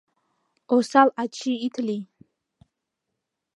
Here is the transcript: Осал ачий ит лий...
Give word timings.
Осал 0.75 1.09
ачий 1.21 1.59
ит 1.65 1.75
лий... 1.85 2.03